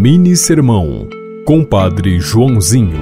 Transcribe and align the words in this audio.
Mini 0.00 0.36
Sermão, 0.36 1.08
Compadre 1.44 2.20
Joãozinho. 2.20 3.00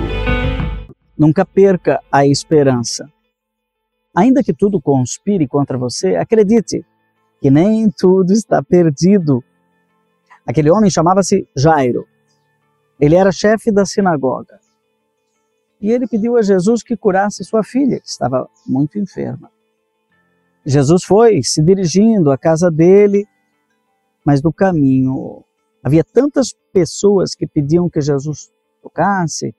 Nunca 1.16 1.44
perca 1.44 2.00
a 2.10 2.26
esperança. 2.26 3.06
Ainda 4.16 4.42
que 4.42 4.54
tudo 4.54 4.80
conspire 4.80 5.46
contra 5.46 5.76
você, 5.76 6.16
acredite 6.16 6.86
que 7.38 7.50
nem 7.50 7.90
tudo 7.90 8.32
está 8.32 8.62
perdido. 8.62 9.44
Aquele 10.46 10.70
homem 10.70 10.88
chamava-se 10.88 11.46
Jairo. 11.54 12.06
Ele 12.98 13.14
era 13.14 13.30
chefe 13.30 13.70
da 13.70 13.84
sinagoga. 13.84 14.58
E 15.78 15.92
ele 15.92 16.06
pediu 16.06 16.38
a 16.38 16.42
Jesus 16.42 16.82
que 16.82 16.96
curasse 16.96 17.44
sua 17.44 17.62
filha, 17.62 18.00
que 18.00 18.08
estava 18.08 18.48
muito 18.66 18.98
enferma. 18.98 19.50
Jesus 20.64 21.04
foi 21.04 21.42
se 21.42 21.60
dirigindo 21.62 22.30
à 22.30 22.38
casa 22.38 22.70
dele, 22.70 23.26
mas 24.24 24.40
no 24.40 24.50
caminho 24.50 25.44
Havia 25.82 26.02
tantas 26.04 26.54
pessoas 26.72 27.34
que 27.34 27.46
pediam 27.46 27.88
que 27.88 28.00
Jesus 28.00 28.50
tocasse, 28.82 29.54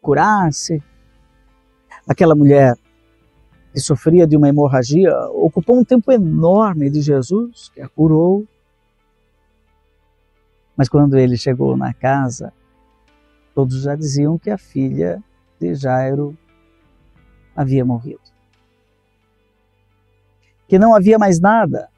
curasse. 0.00 0.82
Aquela 2.06 2.34
mulher 2.34 2.76
que 3.72 3.80
sofria 3.80 4.26
de 4.26 4.36
uma 4.36 4.48
hemorragia 4.48 5.10
ocupou 5.30 5.78
um 5.78 5.84
tempo 5.84 6.12
enorme 6.12 6.90
de 6.90 7.00
Jesus, 7.00 7.70
que 7.70 7.80
a 7.80 7.88
curou. 7.88 8.46
Mas 10.76 10.88
quando 10.88 11.16
ele 11.16 11.36
chegou 11.36 11.76
na 11.76 11.92
casa, 11.94 12.52
todos 13.54 13.82
já 13.82 13.94
diziam 13.96 14.38
que 14.38 14.50
a 14.50 14.58
filha 14.58 15.22
de 15.58 15.74
Jairo 15.74 16.36
havia 17.56 17.84
morrido. 17.84 18.20
Que 20.68 20.78
não 20.78 20.94
havia 20.94 21.18
mais 21.18 21.40
nada 21.40 21.88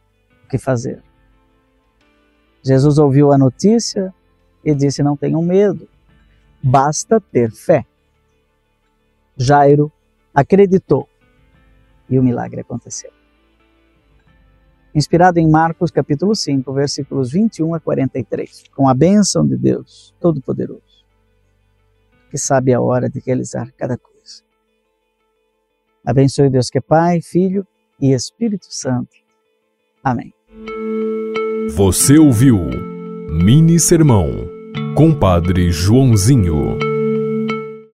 o 0.45 0.49
que 0.49 0.59
fazer. 0.59 1.03
Jesus 2.67 2.99
ouviu 2.99 3.33
a 3.33 3.39
notícia 3.39 4.13
e 4.65 4.75
disse: 4.75 5.01
Não 5.01 5.17
tenham 5.17 5.41
medo, 5.41 5.89
basta 6.61 7.21
ter 7.21 7.53
fé. 7.53 7.87
Jairo 9.37 9.93
acreditou 10.35 11.09
e 12.11 12.19
o 12.19 12.23
milagre 12.23 12.61
aconteceu. 12.61 13.13
Inspirado 14.93 15.39
em 15.39 15.49
Marcos 15.49 15.93
capítulo 15.93 16.35
5, 16.35 16.73
versículos 16.73 17.31
21 17.31 17.75
a 17.75 17.81
43, 17.81 18.65
com 18.75 18.89
a 18.89 18.95
bênção 18.95 19.47
de 19.47 19.57
Deus 19.57 20.13
Todo-Poderoso, 20.19 21.05
que 22.31 22.39
sabe 22.39 22.73
a 22.73 22.81
hora 22.81 23.09
de 23.09 23.21
realizar 23.21 23.71
cada 23.77 23.97
coisa. 23.97 24.43
Abençoe 26.05 26.51
Deus 26.51 26.69
que 26.69 26.79
é 26.79 26.81
Pai, 26.81 27.21
Filho 27.21 27.65
e 28.01 28.13
Espírito 28.13 28.67
Santo. 28.71 29.15
Amém. 30.03 30.33
Você 31.75 32.19
ouviu 32.19 32.71
Mini 33.29 33.79
Sermão, 33.81 34.49
Compadre 34.95 35.71
Joãozinho. 35.71 36.79